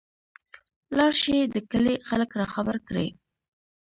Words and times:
لاړشى 0.97 1.39
د 1.53 1.55
کلي 1.71 1.95
خلک 2.07 2.29
راخبر 2.41 2.77
کړى. 2.87 3.07